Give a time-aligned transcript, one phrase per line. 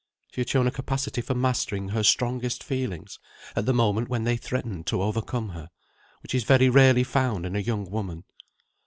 [0.31, 3.19] She had shown a capacity for mastering her strongest feelings,
[3.55, 5.69] at the moment when they threatened to overcome her,
[6.23, 8.23] which is very rarely found in a young woman.